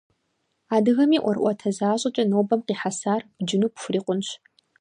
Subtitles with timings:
[0.75, 4.27] Адыгэми ӏуэрыӏуатэ защӏэкӏэ нобэм къихьэсар бджыну пхурикъунщ.